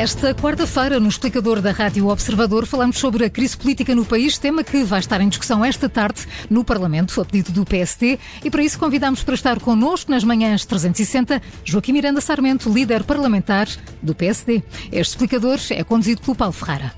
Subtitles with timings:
[0.00, 4.64] Esta quarta-feira, no explicador da Rádio Observador, falamos sobre a crise política no país, tema
[4.64, 8.62] que vai estar em discussão esta tarde no Parlamento, a pedido do PST, e para
[8.62, 13.68] isso convidamos para estar connosco nas manhãs 360 Joaquim Miranda Sarmento, líder parlamentar
[14.02, 14.62] do PSD.
[14.90, 16.94] Este explicador é conduzido pelo Paulo Ferrara.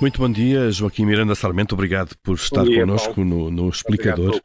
[0.00, 1.74] Muito bom dia, Joaquim Miranda Sarmento.
[1.74, 4.40] Obrigado por estar dia, connosco no, no, Explicador.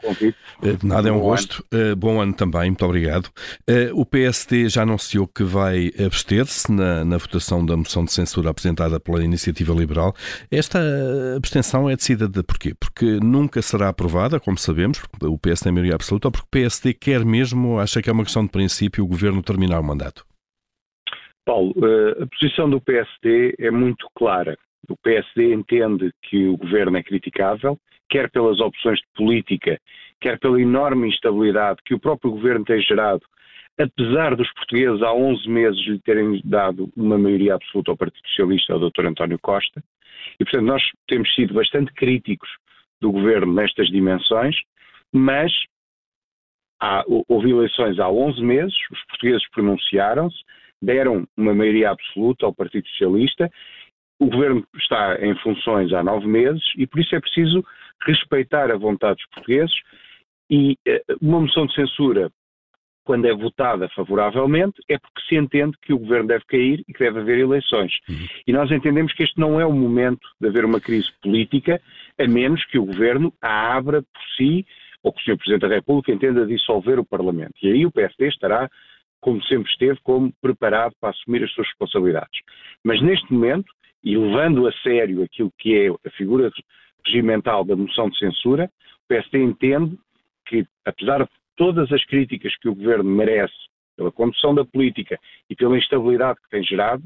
[0.63, 1.65] Eh, nada é um bom gosto.
[1.71, 1.83] Ano.
[1.83, 3.29] Eh, bom ano também, muito obrigado.
[3.67, 8.51] Eh, o PST já anunciou que vai abster-se na, na, votação da moção de censura
[8.51, 10.13] apresentada pela Iniciativa Liberal.
[10.51, 10.79] Esta
[11.35, 12.73] abstenção é decidida porquê?
[12.79, 16.51] Porque nunca será aprovada, como sabemos, porque o PSD tem maioria absoluta, ou porque o
[16.51, 20.23] PSD quer mesmo, acha que é uma questão de princípio, o governo terminar o mandato?
[21.43, 21.73] Paulo,
[22.21, 24.55] a posição do PSD é muito clara.
[24.87, 27.77] O PSD entende que o governo é criticável,
[28.09, 29.79] quer pelas opções de política,
[30.19, 33.21] quer pela enorme instabilidade que o próprio governo tem gerado,
[33.79, 38.73] apesar dos portugueses há 11 meses lhe terem dado uma maioria absoluta ao Partido Socialista,
[38.73, 39.05] ao Dr.
[39.05, 39.81] António Costa,
[40.39, 42.49] e portanto nós temos sido bastante críticos
[43.01, 44.55] do governo nestas dimensões,
[45.13, 45.51] mas
[46.81, 50.37] há, houve eleições há 11 meses, os portugueses pronunciaram-se,
[50.81, 53.49] deram uma maioria absoluta ao Partido Socialista
[54.19, 57.63] o governo está em funções há nove meses e por isso é preciso
[58.05, 59.75] respeitar a vontade dos portugueses
[60.49, 62.31] e eh, uma moção de censura,
[63.05, 66.99] quando é votada favoravelmente, é porque se entende que o governo deve cair e que
[66.99, 67.93] deve haver eleições.
[68.07, 68.27] Uhum.
[68.45, 71.81] E nós entendemos que este não é o momento de haver uma crise política,
[72.19, 74.65] a menos que o governo a abra por si
[75.01, 75.37] ou que o Sr.
[75.37, 77.53] Presidente da República entenda dissolver o Parlamento.
[77.63, 78.69] E aí o PSD estará,
[79.21, 82.41] como sempre esteve, como preparado para assumir as suas responsabilidades.
[82.83, 83.71] Mas neste momento,
[84.03, 86.51] e levando a sério aquilo que é a figura
[87.05, 88.69] regimental da moção de censura,
[89.05, 89.97] o PSD entende
[90.45, 93.53] que, apesar de todas as críticas que o governo merece
[93.97, 97.03] pela condução da política e pela instabilidade que tem gerado,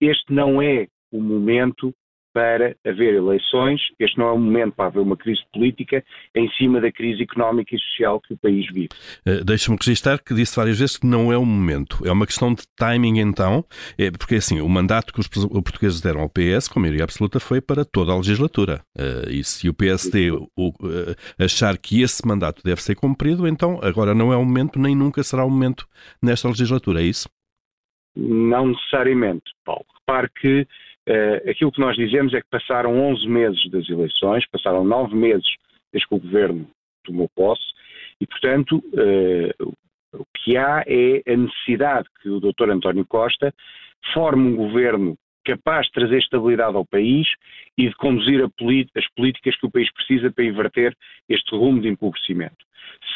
[0.00, 1.94] este não é o momento
[2.36, 3.80] para haver eleições.
[3.98, 6.04] Este não é o momento para haver uma crise política
[6.34, 8.90] em cima da crise económica e social que o país vive.
[9.26, 12.06] Uh, Deixa-me registrar que disse várias vezes que não é o momento.
[12.06, 13.64] É uma questão de timing, então,
[13.96, 17.62] é, porque assim, o mandato que os portugueses deram ao PS, com maioria absoluta, foi
[17.62, 18.82] para toda a legislatura.
[18.94, 20.46] Uh, e se o PSD uh,
[21.40, 25.22] achar que esse mandato deve ser cumprido, então agora não é o momento, nem nunca
[25.22, 25.88] será o momento
[26.22, 27.30] nesta legislatura, é isso?
[28.14, 29.86] Não necessariamente, Paulo.
[30.00, 30.66] Repare que
[31.08, 35.46] Uh, aquilo que nós dizemos é que passaram 11 meses das eleições, passaram 9 meses
[35.92, 36.68] desde que o governo
[37.04, 37.62] tomou posse,
[38.20, 39.76] e, portanto, uh,
[40.12, 42.70] o que há é a necessidade que o Dr.
[42.70, 43.54] António Costa
[44.12, 47.28] forme um governo capaz de trazer estabilidade ao país
[47.78, 50.96] e de conduzir as políticas que o país precisa para inverter
[51.28, 52.56] este rumo de empobrecimento.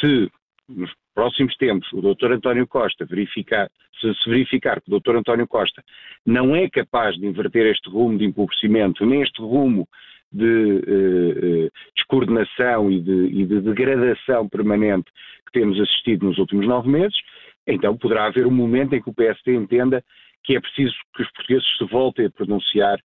[0.01, 0.31] Se
[0.69, 0.91] nos
[1.21, 2.33] próximos tempos o Dr.
[2.33, 3.71] António Costa verificar,
[4.01, 5.17] se, se verificar que o Dr.
[5.17, 5.85] António Costa
[6.25, 9.87] não é capaz de inverter este rumo de empobrecimento, nem este rumo
[10.33, 15.11] de uh, uh, descoordenação e de, e de, degradação permanente
[15.45, 17.19] que temos assistido nos últimos nove meses,
[17.67, 20.03] então poderá haver um momento em que o PST entenda
[20.43, 22.99] que é preciso que os portugueses se voltem a pronunciar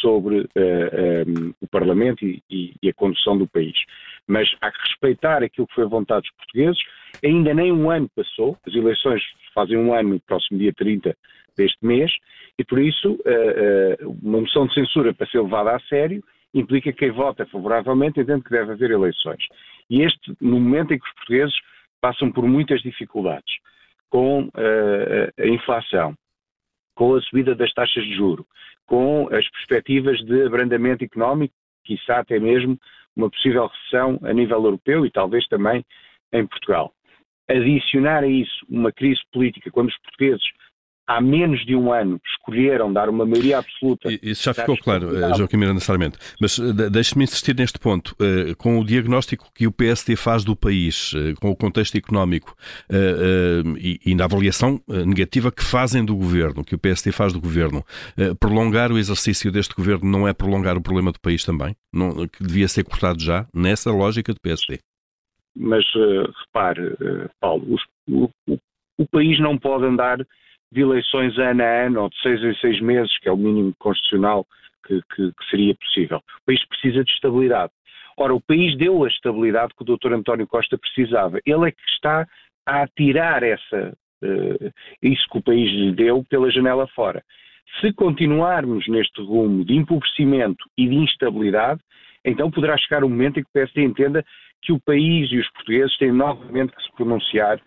[0.00, 3.76] sobre uh, eh, um, eh, o Parlamento e, e, a condução do país.
[4.26, 6.80] Mas há que respeitar aquilo que foi a vontade dos portugueses.
[7.24, 9.22] Ainda nem um ano passou, as eleições
[9.54, 11.16] fazem um ano no próximo dia 30
[11.56, 12.10] deste mês,
[12.58, 16.22] e por isso uh, uh, uma moção de censura para ser levada a sério
[16.54, 19.44] implica que quem vota favoravelmente entende que deve haver eleições.
[19.88, 21.54] E este, no momento em que os portugueses
[22.00, 23.58] passam por muitas dificuldades,
[24.08, 26.14] com a inflação,
[26.94, 28.44] com a subida das taxas de juro,
[28.84, 31.54] com as perspectivas de abrandamento económico,
[31.84, 32.78] quiçá até mesmo
[33.16, 35.84] uma possível recessão a nível europeu e talvez também
[36.32, 36.92] em Portugal.
[37.48, 40.44] Adicionar a isso uma crise política, quando os portugueses
[41.10, 44.08] há menos de um ano escolheram dar uma maioria absoluta.
[44.22, 46.18] Isso já ficou claro, eh, Joaquim Miranda Sarmento.
[46.40, 48.14] Mas eh, deixe-me insistir neste ponto.
[48.20, 52.54] Eh, com o diagnóstico que o PSD faz do país, com o contexto económico
[53.78, 57.84] e na avaliação negativa que fazem do governo, que o PSD faz do governo,
[58.38, 61.74] prolongar o exercício deste governo não é prolongar o problema do país também?
[61.92, 64.78] Não, que devia ser cortado já, nessa lógica do PSD?
[65.56, 65.84] Mas
[66.46, 66.96] repare,
[67.40, 67.76] Paulo,
[68.08, 68.58] o, o,
[68.98, 70.18] o país não pode andar
[70.72, 73.74] de eleições ano a ano, ou de seis em seis meses, que é o mínimo
[73.78, 74.46] constitucional
[74.86, 76.18] que, que, que seria possível.
[76.18, 77.72] O país precisa de estabilidade.
[78.16, 80.12] Ora, o país deu a estabilidade que o Dr.
[80.12, 81.40] António Costa precisava.
[81.46, 82.26] Ele é que está
[82.66, 84.72] a tirar essa, uh,
[85.02, 87.22] isso que o país lhe deu pela janela fora.
[87.80, 91.80] Se continuarmos neste rumo de empobrecimento e de instabilidade,
[92.24, 94.24] então poderá chegar o um momento em que o PSD entenda
[94.62, 97.60] que o país e os portugueses têm novamente que se pronunciar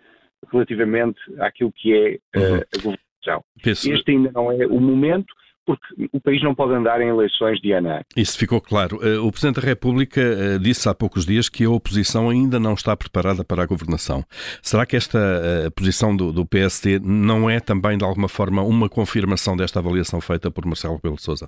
[0.51, 3.43] relativamente àquilo que é uh, a governação.
[3.61, 3.91] Penso...
[3.91, 5.33] Este ainda não é o momento,
[5.65, 8.05] porque o país não pode andar em eleições de ano a ano.
[8.15, 8.99] Isso ficou claro.
[9.01, 12.73] Eh, o Presidente da República eh, disse há poucos dias que a oposição ainda não
[12.73, 14.23] está preparada para a governação.
[14.61, 18.89] Será que esta eh, posição do, do PST não é também, de alguma forma, uma
[18.89, 21.47] confirmação desta avaliação feita por Marcelo Rebelo de Sousa?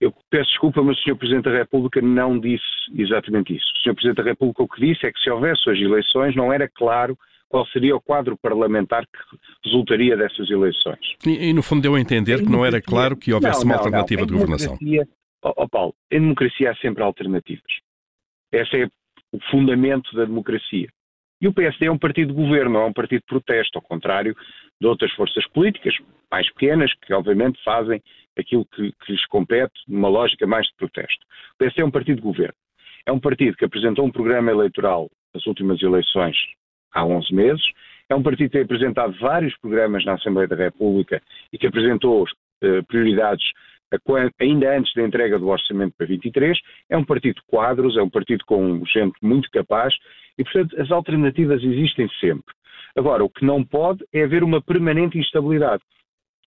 [0.00, 1.16] Eu peço desculpa, mas o Sr.
[1.16, 2.64] Presidente da República não disse
[2.96, 3.66] exatamente isso.
[3.76, 3.94] O Sr.
[3.94, 7.18] Presidente da República o que disse é que se houvesse as eleições não era claro
[7.50, 11.16] qual seria o quadro parlamentar que resultaria dessas eleições.
[11.26, 13.76] E, e no fundo deu a entender que não era claro que houvesse não, uma
[13.76, 14.26] alternativa não.
[14.28, 14.78] de governação.
[15.42, 17.72] Ó oh, Paulo, em democracia há sempre alternativas.
[18.52, 18.86] Esse é
[19.32, 20.88] o fundamento da democracia.
[21.40, 23.82] E o PSD é um partido de governo, não é um partido de protesto, ao
[23.82, 24.36] contrário
[24.80, 25.94] de outras forças políticas,
[26.30, 28.00] mais pequenas, que obviamente fazem
[28.38, 31.24] aquilo que, que lhes compete numa lógica mais de protesto.
[31.54, 32.54] O PSD é um partido de governo.
[33.06, 36.36] É um partido que apresentou um programa eleitoral nas últimas eleições
[36.92, 37.62] há 11 meses.
[38.08, 41.22] É um partido que tem apresentado vários programas na Assembleia da República
[41.52, 43.44] e que apresentou uh, prioridades
[44.40, 46.58] ainda antes da entrega do orçamento para 23.
[46.88, 49.94] É um partido de quadros, é um partido com gente muito capaz
[50.38, 52.54] e, portanto, as alternativas existem sempre.
[52.96, 55.82] Agora, o que não pode é haver uma permanente instabilidade.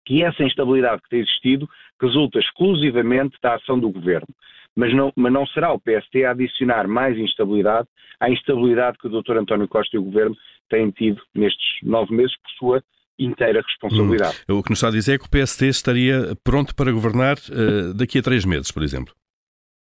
[0.05, 1.67] Que essa instabilidade que tem existido
[2.01, 4.27] resulta exclusivamente da ação do governo
[4.75, 7.87] mas não, mas não será o PST a adicionar mais instabilidade
[8.19, 9.37] à instabilidade que o Dr.
[9.37, 10.35] António Costa e o Governo
[10.69, 12.83] têm tido nestes nove meses por sua
[13.17, 14.43] inteira responsabilidade.
[14.49, 14.59] Hum.
[14.59, 17.93] O que nos está a dizer é que o PST estaria pronto para governar uh,
[17.93, 19.13] daqui a três meses, por exemplo.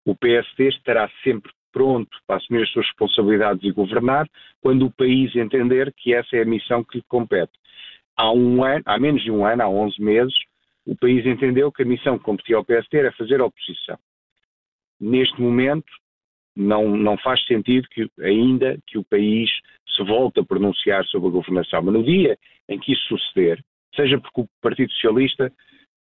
[0.06, 4.28] O PST estará sempre pronto para assumir as suas responsabilidades e governar
[4.62, 7.54] quando o país entender que essa é a missão que lhe compete.
[8.18, 10.34] Há, um ano, há menos de um ano, há 11 meses,
[10.86, 13.98] o país entendeu que a missão que competia ao PST era fazer oposição
[15.00, 15.92] neste momento
[16.56, 19.50] não, não faz sentido que ainda que o país
[19.96, 21.82] se volte a pronunciar sobre a governação.
[21.82, 22.38] Mas no dia
[22.70, 23.64] em que isso suceder,
[23.96, 25.52] seja porque o Partido Socialista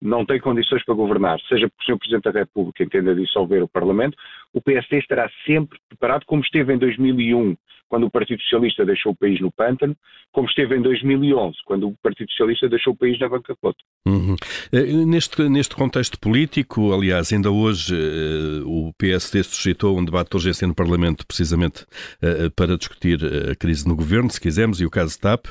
[0.00, 1.98] não tem condições para governar, seja porque o Sr.
[1.98, 4.16] Presidente da República entenda dissolver o Parlamento,
[4.52, 7.56] o PSD estará sempre preparado, como esteve em 2001,
[7.88, 9.96] quando o Partido Socialista deixou o país no pântano,
[10.30, 13.78] como esteve em 2011, quando o Partido Socialista deixou o país na bancarrota.
[14.06, 14.36] Uhum.
[14.72, 20.36] Eh, neste, neste contexto político, aliás, ainda hoje uh, o PSD suscitou um debate de
[20.36, 21.82] urgência no Parlamento, precisamente
[22.22, 23.18] uh, para discutir
[23.50, 25.46] a crise no governo, se quisermos, e o caso TAP.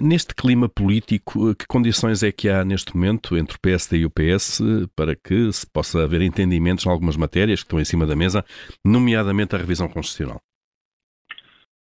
[0.00, 4.10] Neste clima político, que condições é que há neste momento entre o PSD e o
[4.10, 4.60] PS
[4.96, 8.33] para que se possa haver entendimentos em algumas matérias que estão em cima da mesa,
[8.84, 10.40] nomeadamente a revisão constitucional?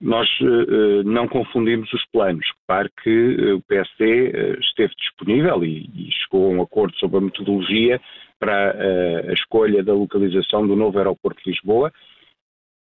[0.03, 2.45] nós uh, não confundimos os planos.
[2.59, 7.21] Repare que uh, o PSD esteve disponível e, e, chegou a um acordo sobre a
[7.21, 8.01] metodologia
[8.37, 8.71] para
[9.29, 11.93] a escolha da localização do novo aeroporto de Lisboa.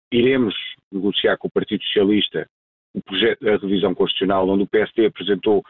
[0.10, 0.56] Iremos
[0.90, 2.48] negociar com o Partido Socialista
[2.94, 5.62] o projeto da revisão constitucional, onde o PSD apresentou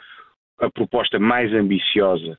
[0.60, 2.38] a proposta mais ambiciosa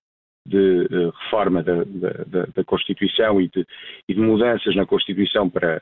[0.50, 0.88] de
[1.22, 3.64] reforma da, da, da Constituição e de,
[4.08, 5.80] e de, mudanças na Constituição para,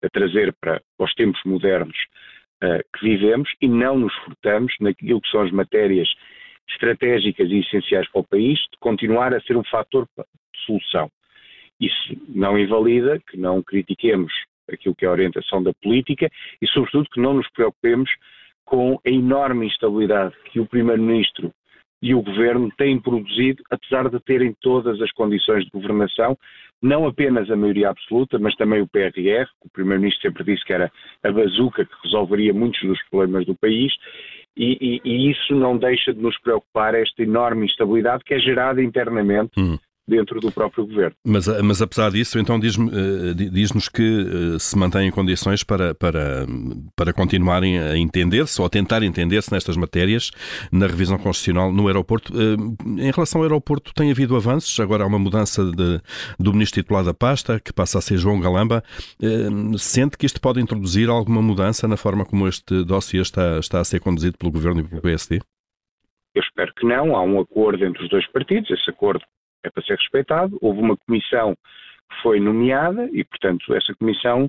[0.00, 1.96] para trazer para os tempos modernos
[2.62, 6.08] uh, que vivemos e não nos furtamos naquilo que são as matérias
[6.68, 11.10] estratégicas e essenciais para o país de continuar a ser um fator de solução.
[11.80, 14.32] Isso não invalida que não critiquemos
[14.70, 16.28] aquilo que é a orientação da política
[16.60, 18.10] e, sobretudo, que não nos preocupemos
[18.64, 21.52] com a enorme instabilidade que o Primeiro-Ministro
[22.00, 26.36] e o Governo têm produzido, apesar de terem todas as condições de governação,
[26.80, 30.72] não apenas a maioria absoluta, mas também o PRR, que o Primeiro-Ministro sempre disse que
[30.72, 30.92] era
[31.24, 33.92] a bazuca que resolveria muitos dos problemas do país,
[34.56, 38.82] e, e, e, isso não deixa de nos preocupar esta enorme instabilidade que é gerada
[38.82, 39.78] internamente hum
[40.08, 41.14] dentro do próprio governo.
[41.24, 46.46] Mas, mas apesar disso, então eh, diz-nos que eh, se mantêm condições para, para,
[46.96, 50.30] para continuarem a entender-se ou a tentar entender-se nestas matérias
[50.72, 52.32] na revisão constitucional no aeroporto.
[52.32, 56.00] Eh, em relação ao aeroporto, tem havido avanços, agora há uma mudança de,
[56.38, 58.82] do ministro titular da pasta, que passa a ser João Galamba.
[59.76, 63.84] Sente que isto pode introduzir alguma mudança na forma como este dossiê está, está a
[63.84, 65.40] ser conduzido pelo governo e pelo PSD?
[66.34, 67.16] Eu espero que não.
[67.16, 68.70] Há um acordo entre os dois partidos.
[68.70, 69.24] Esse acordo
[69.64, 70.58] é para ser respeitado.
[70.60, 74.48] Houve uma comissão que foi nomeada e, portanto, essa comissão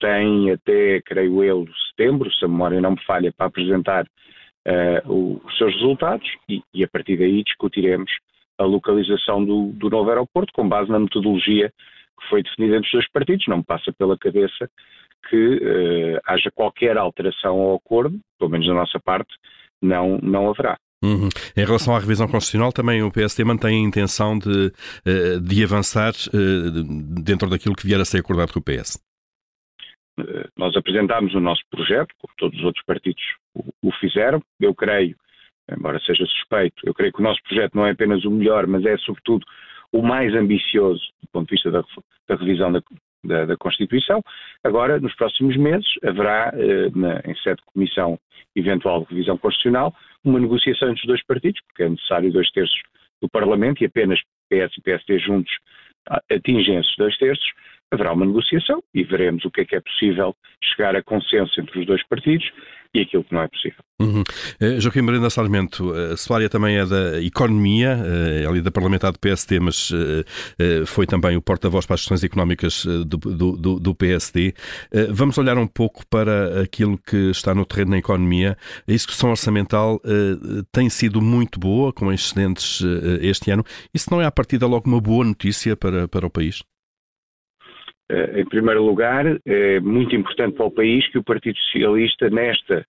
[0.00, 5.56] tem até, creio eu, setembro, se a memória não me falha, para apresentar uh, os
[5.56, 8.10] seus resultados e, e, a partir daí discutiremos
[8.58, 11.72] a localização do, do, novo aeroporto com base na metodologia
[12.20, 13.46] que foi definida entre os dois partidos.
[13.46, 14.68] Não me passa pela cabeça
[15.30, 19.32] que uh, haja qualquer alteração ao acordo, pelo menos da nossa parte,
[19.80, 20.76] não, não haverá.
[21.02, 21.28] Uhum.
[21.56, 24.72] Em relação à revisão constitucional, também o PSD mantém a intenção de,
[25.04, 29.02] eh, de avançar eh, dentro daquilo que vier a ser acordado com o PS.
[30.20, 33.22] Eh, nós apresentámos o nosso projeto, como todos os outros partidos
[33.82, 34.40] o fizeram.
[34.60, 35.16] Eu creio
[35.70, 36.82] embora seja suspeito.
[36.84, 39.44] Eu creio que o nosso projeto não é apenas o melhor, mas é, sobretudo,
[39.92, 41.84] o mais ambicioso do ponto de vista da,
[42.28, 42.82] da revisão da,
[43.24, 44.22] da, da, Constituição.
[44.64, 48.18] Agora, nos próximos meses, haverá, eh, na, em sede de comissão
[48.54, 52.80] eventual de revisão constitucional, uma negociação entre os dois partidos, porque é necessário dois terços
[53.20, 55.52] do Parlamento e apenas PS e PSD juntos
[56.30, 57.46] atingem esses dois terços,
[57.92, 61.80] haverá uma negociação e veremos o que é que é possível chegar a consenso entre
[61.80, 62.50] os dois partidos
[62.94, 63.78] e aquilo que não é possível.
[64.00, 64.22] Uhum.
[64.60, 69.12] Uh, Joaquim Marina Sarmento, a Solária também é da Economia, uh, é ali da parlamentar
[69.12, 69.90] do PSD, mas
[70.86, 74.54] foi também o porta-voz para as questões económicas do, do, do PSD.
[75.10, 78.56] Vamos olhar um pouco para aquilo que está no terreno da economia.
[78.86, 80.00] A execução orçamental
[80.70, 82.82] tem sido muito boa, com excedentes
[83.20, 83.64] este ano.
[83.94, 86.62] Isso não é, à partida, logo uma boa notícia para, para o país?
[88.12, 92.86] Eh, em primeiro lugar, é muito importante para o país que o Partido Socialista, nesta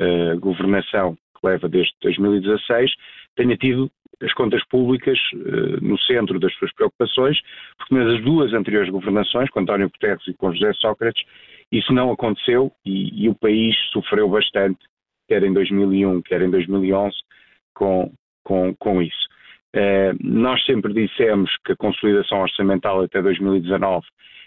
[0.00, 2.90] uh, governação que leva desde 2016,
[3.36, 3.90] tenha tido
[4.22, 5.18] as contas públicas
[5.82, 7.38] no centro das suas preocupações,
[7.76, 11.22] porque nas duas anteriores governações, com António Guterres e com José Sócrates,
[11.70, 14.78] isso não aconteceu e, e o país sofreu bastante,
[15.28, 17.14] quer em 2001, quer em 2011,
[17.74, 18.10] com,
[18.42, 19.28] com, com isso.
[19.76, 24.06] Uh, nós sempre dissemos que a consolidação orçamental até 2019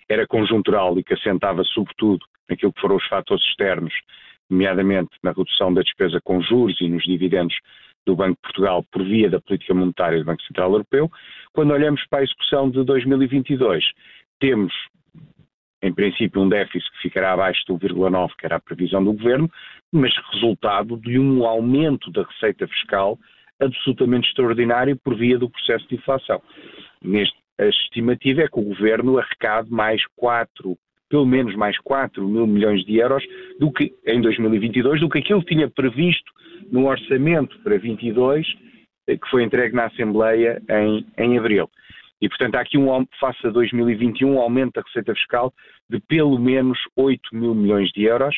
[0.10, 3.94] era conjuntural e que assentava sobretudo naquilo que foram os fatores externos,
[4.50, 7.56] nomeadamente na redução da despesa com juros e nos dividendos
[8.06, 11.12] do Banco de Portugal por via da política monetária do Banco Central Europeu.
[11.54, 13.86] Quando olhamos para a execução de 2022,
[14.39, 14.74] temos,
[15.84, 19.50] em princípio, um déficit que ficará abaixo do 1,9, que era a previsão do Governo,
[19.92, 23.18] mas resultado de um aumento da receita fiscal
[23.60, 26.42] absolutamente extraordinário por via do processo de inflação.
[27.04, 30.78] Neste a estimativa é que o governo arrecade mais 4,
[31.10, 33.24] pelo menos mais 4 mil milhões de euros
[33.60, 36.32] do que em 2022, do que aquilo que tinha previsto
[36.72, 38.48] no orçamento para 22,
[39.08, 41.70] eh, que foi entregue na Assembleia em, em abril.
[42.22, 45.54] E, portanto, há aqui, um, face a 2021, um aumento da receita fiscal
[45.89, 48.36] de pelo menos 8 mil milhões de euros,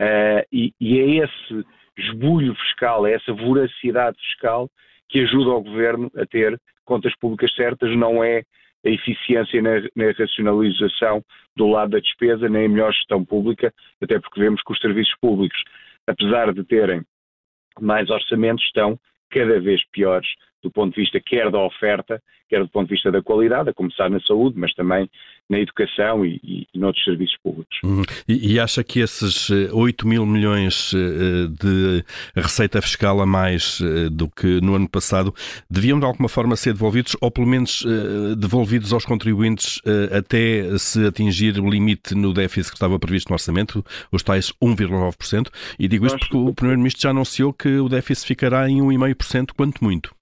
[0.00, 1.64] uh, e, e é esse
[1.96, 4.68] esbulho fiscal, é essa voracidade fiscal
[5.08, 8.42] que ajuda o governo a ter contas públicas certas, não é
[8.84, 11.22] a eficiência na, na, racionalização
[11.56, 15.14] do lado da despesa, nem a melhor gestão pública, até porque vemos que os serviços
[15.20, 15.62] públicos,
[16.04, 17.02] apesar de terem
[17.80, 18.98] mais orçamentos, estão
[19.30, 20.28] cada vez piores
[20.62, 23.74] do ponto de vista quer da oferta, quer do ponto de vista da qualidade, a
[23.74, 25.08] começar na saúde, mas também
[25.50, 27.76] na educação e, e, e noutros serviços públicos.
[27.82, 28.02] Uhum.
[28.28, 32.04] E, e, acha que esses 8 eh, mil milhões eh, de
[32.36, 35.34] receita fiscal a mais eh, do que no ano passado
[35.68, 37.84] deviam de alguma forma ser devolvidos, ou pelo menos
[38.38, 39.80] devolvidos aos contribuintes
[40.16, 45.48] até se atingir o limite no déficit que estava previsto no orçamento, os tais 1,9%?
[45.78, 49.82] E digo isto porque o Primeiro-Ministro já anunciou que o déficit ficará em 1,5%, quanto
[49.82, 50.14] muito.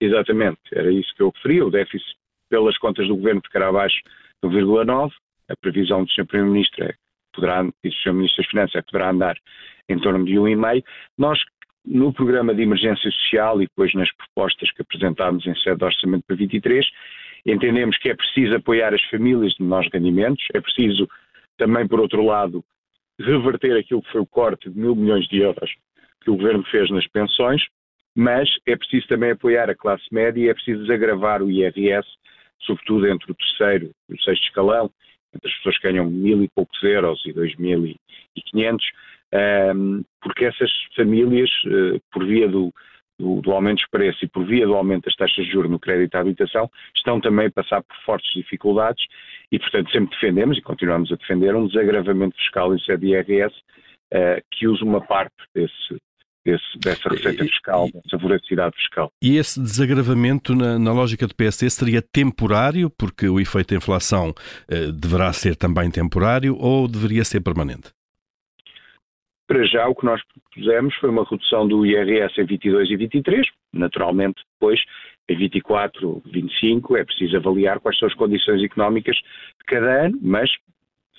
[0.00, 1.66] Exatamente, era isso que eu referia.
[1.66, 2.16] O déficit,
[2.48, 4.00] pelas contas do governo, ficará abaixo
[4.42, 5.12] do 1,9.
[5.48, 6.26] A previsão do Sr.
[6.26, 6.94] Primeiro-Ministro é
[7.32, 8.12] poderá, e do Sr.
[8.12, 9.36] Ministro das Finanças é que poderá andar
[9.88, 10.84] em torno de 1,5.
[11.18, 11.38] Nós,
[11.84, 16.24] no programa de emergência social e depois nas propostas que apresentámos em sede de orçamento
[16.26, 16.86] para 23,
[17.46, 21.08] entendemos que é preciso apoiar as famílias de menores rendimentos, é preciso
[21.56, 22.64] também, por outro lado,
[23.18, 25.70] reverter aquilo que foi o corte de mil milhões de euros
[26.22, 27.62] que o Governo fez nas pensões,
[28.14, 32.06] mas é preciso também apoiar a classe média e é preciso desagravar o IRS,
[32.60, 34.90] sobretudo entre o terceiro e o sexto escalão,
[35.34, 37.96] entre as pessoas que ganham mil e poucos euros e dois mil e
[38.46, 38.86] quinhentos,
[40.20, 42.72] porque essas famílias, eh, por via do,
[43.18, 45.78] do, do, aumento dos preços e por via do aumento das taxas de juros no
[45.78, 49.04] crédito à habitação, estão também a passar por fortes dificuldades
[49.52, 53.54] e, portanto, sempre defendemos e continuamos a defender um desagravamento fiscal em sede de IRS
[54.12, 56.00] uh, que use uma parte desse,
[56.44, 59.12] desse, dessa receita fiscal, dessa voracidade fiscal.
[59.22, 64.34] E esse desagravamento, na, na, lógica do PSD, seria temporário, porque o efeito da inflação
[64.68, 67.92] eh, deverá ser também temporário, ou deveria ser permanente?
[69.46, 73.46] Para já, o que nós propusemos foi uma redução do IRS em 22 e 23.
[73.72, 74.80] Naturalmente, depois,
[75.28, 80.48] em 24, 25, é preciso avaliar quais são as condições económicas de cada ano, mas,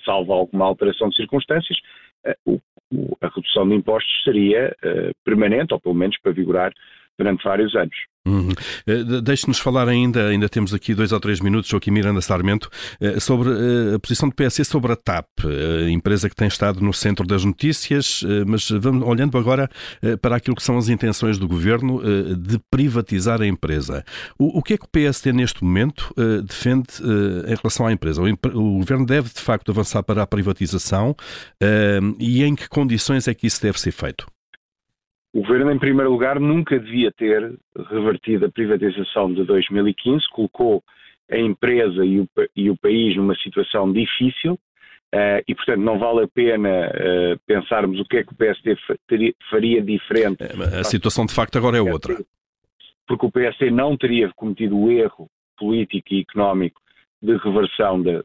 [0.02, 1.78] salvo alguma alteração de circunstâncias,
[2.26, 6.72] a redução de impostos seria uh, permanente, ou pelo menos para vigorar
[7.18, 7.96] durante vários anos.
[8.26, 8.50] Uhum.
[8.50, 13.20] Uh, Deixe-nos falar ainda, ainda temos aqui dois ou três minutos, Joaquim Miranda Sarmento, uh,
[13.20, 15.26] sobre uh, a posição do PSD sobre a TAP,
[15.90, 19.68] empresa que tem estado no centro das notícias, mas vamos olhando agora
[20.20, 22.00] para aquilo que são as intenções do governo
[22.36, 24.04] de privatizar a empresa.
[24.38, 26.14] O, que é que o PSD neste momento
[26.46, 26.88] defende
[27.46, 28.22] em relação à empresa?
[28.22, 31.16] O, governo deve de facto avançar para a privatização
[32.18, 34.26] e em que condições é que isso deve ser feito?
[35.32, 37.54] O governo, em primeiro lugar, nunca devia ter
[37.90, 40.82] revertido a privatização de 2015, colocou
[41.30, 46.24] a empresa e o, e o país numa situação difícil uh, e, portanto, não vale
[46.24, 48.76] a pena uh, pensarmos o que é que o PSD
[49.48, 50.42] faria diferente.
[50.42, 52.14] É, a situação, de facto, agora é outra.
[53.06, 56.80] Porque o PSD não teria cometido o erro político e económico
[57.22, 58.22] de reversão da,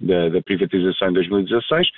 [0.00, 1.88] da, da privatização em 2016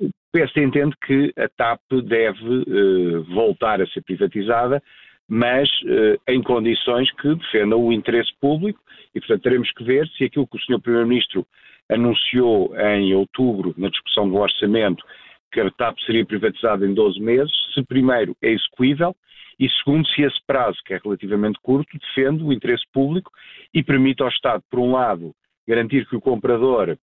[0.00, 4.82] o PSD entende que a TAP deve uh, voltar a ser privatizada,
[5.28, 8.80] mas uh, em condições que defendam o interesse público
[9.14, 10.80] e, portanto, teremos que ver se aquilo que o Sr.
[10.80, 11.46] Primeiro-Ministro
[11.90, 15.04] anunciou em outubro, na discussão do orçamento,
[15.52, 19.14] que a TAP seria privatizada em 12 meses, se primeiro é execuível
[19.58, 23.30] e segundo se esse prazo, que é relativamente curto, defende o interesse público
[23.74, 25.34] e permite ao Estado, por um lado,
[25.68, 26.96] garantir que o comprador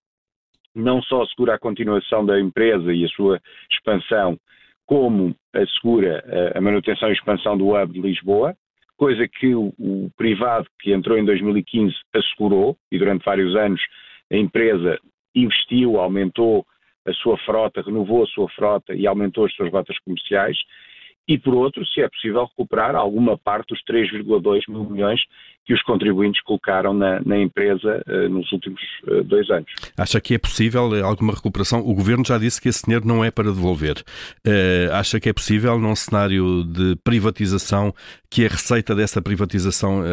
[0.75, 4.37] não só assegura a continuação da empresa e a sua expansão,
[4.85, 6.23] como assegura
[6.55, 8.55] a manutenção e expansão do hub de Lisboa,
[8.97, 13.81] coisa que o, o, privado que entrou em 2015 assegurou, e durante vários anos
[14.31, 14.99] a empresa
[15.35, 16.65] investiu, aumentou
[17.07, 20.57] a sua frota, renovou a sua frota e aumentou as suas rotas comerciais,
[21.27, 25.19] e por outro, se é possível recuperar alguma parte dos 3,2 mil milhões
[25.65, 29.69] que os contribuintes colocaram na, na empresa uh, nos últimos uh, dois anos.
[29.97, 31.81] Acha que é possível alguma recuperação?
[31.81, 33.97] O Governo já disse que esse dinheiro não é para devolver.
[34.47, 37.93] Uh, acha que é possível, num cenário de privatização,
[38.31, 40.03] que a receita dessa privatização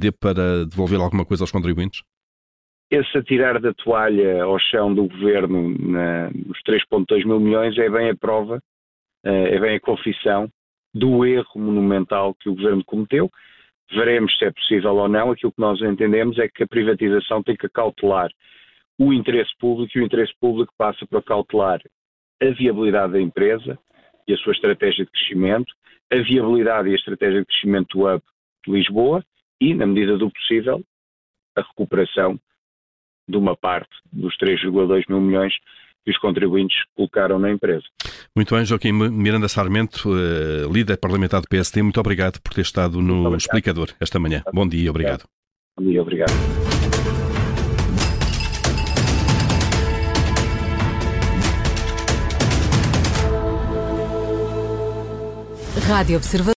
[0.00, 2.02] dê para devolver alguma coisa aos contribuintes?
[2.90, 8.10] Esse atirar da toalha ao chão do Governo na, nos 3,2 mil milhões é bem
[8.10, 8.60] a prova
[9.24, 10.48] é bem a confissão
[10.94, 13.30] do erro monumental que o governo cometeu.
[13.90, 15.30] Veremos se é possível ou não.
[15.30, 18.30] Aquilo que nós entendemos é que a privatização tem que cautelar
[18.98, 21.80] o interesse público e o interesse público passa por cautelar
[22.40, 23.78] a viabilidade da empresa
[24.26, 25.72] e a sua estratégia de crescimento,
[26.10, 28.22] a viabilidade e a estratégia de crescimento do hub
[28.66, 29.24] de Lisboa
[29.60, 30.82] e, na medida do possível,
[31.56, 32.38] a recuperação
[33.28, 35.54] de uma parte dos 3,2 mil milhões
[36.04, 37.84] que os contribuintes colocaram na empresa.
[38.34, 43.00] Muito bem, Joaquim Miranda Sarmento, uh, líder parlamentar do PSD, muito obrigado por ter estado
[43.00, 44.42] no explicador esta manhã.
[44.52, 45.24] Bom dia, obrigado.
[45.78, 46.32] Bom dia, obrigado.
[55.88, 56.50] Rádio Observador.